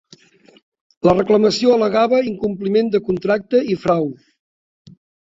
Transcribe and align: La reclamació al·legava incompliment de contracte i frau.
La 1.07 1.13
reclamació 1.17 1.75
al·legava 1.75 2.21
incompliment 2.29 2.89
de 2.97 3.03
contracte 3.11 3.61
i 3.75 3.77
frau. 3.85 4.09